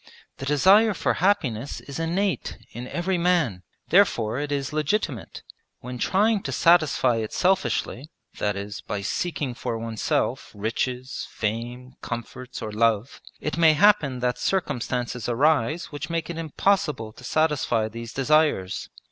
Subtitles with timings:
[0.37, 5.43] The desire for happiness is innate in every man; therefore it is legitimate.
[5.81, 8.09] When trying to satisfy it selfishly
[8.39, 14.39] that is, by seeking for oneself riches, fame, comforts, or love it may happen that
[14.39, 18.89] circumstances arise which make it impossible to satisfy these desires.